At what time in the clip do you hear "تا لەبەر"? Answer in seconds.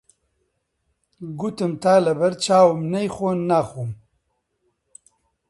1.81-2.33